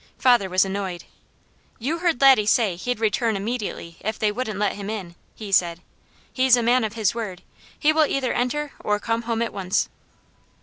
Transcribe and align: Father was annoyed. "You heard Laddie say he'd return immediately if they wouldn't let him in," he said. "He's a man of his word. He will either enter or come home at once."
Father 0.17 0.49
was 0.49 0.65
annoyed. 0.65 1.03
"You 1.77 1.99
heard 1.99 2.21
Laddie 2.21 2.47
say 2.47 2.75
he'd 2.75 2.99
return 2.99 3.37
immediately 3.37 3.97
if 3.99 4.17
they 4.17 4.31
wouldn't 4.31 4.57
let 4.57 4.73
him 4.73 4.89
in," 4.89 5.13
he 5.35 5.51
said. 5.51 5.79
"He's 6.33 6.57
a 6.57 6.63
man 6.63 6.83
of 6.83 6.93
his 6.93 7.13
word. 7.13 7.43
He 7.77 7.93
will 7.93 8.07
either 8.07 8.33
enter 8.33 8.71
or 8.79 8.99
come 8.99 9.21
home 9.21 9.43
at 9.43 9.53
once." 9.53 9.89